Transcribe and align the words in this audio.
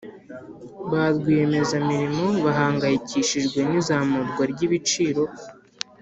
barwiyemezamirimo 0.91 2.25
bahangayikishijwe 2.45 3.59
nizamurwa 3.69 4.43
ryibiciro 4.51 5.23